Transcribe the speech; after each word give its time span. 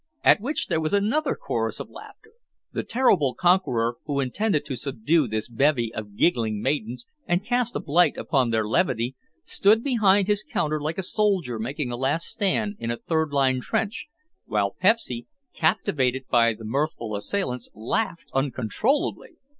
At 0.23 0.41
which 0.41 0.65
there 0.65 0.81
was 0.81 0.95
another 0.95 1.35
chorus 1.35 1.79
of 1.79 1.91
laughter. 1.91 2.31
The 2.73 2.81
terrible 2.81 3.35
conqueror, 3.35 3.97
who 4.05 4.19
intended 4.19 4.65
to 4.65 4.75
subdue 4.75 5.27
this 5.27 5.47
bevy 5.47 5.93
of 5.93 6.15
giggling 6.15 6.59
maidens 6.59 7.05
and 7.27 7.45
cast 7.45 7.75
a 7.75 7.79
blight 7.79 8.17
upon 8.17 8.49
their 8.49 8.67
levity, 8.67 9.15
stood 9.45 9.83
behind 9.83 10.25
his 10.27 10.41
counter 10.41 10.81
like 10.81 10.97
a 10.97 11.03
soldier 11.03 11.59
making 11.59 11.91
a 11.91 11.97
last 11.97 12.25
stand 12.25 12.77
in 12.79 12.89
a 12.89 12.97
third 12.97 13.31
line 13.31 13.61
trench, 13.61 14.07
while 14.45 14.73
Pepsy, 14.73 15.27
captivated 15.53 16.25
by 16.31 16.55
the 16.55 16.65
mirthful 16.65 17.15
assailants, 17.15 17.69
laughed 17.75 18.25
uncontrollably. 18.33 19.37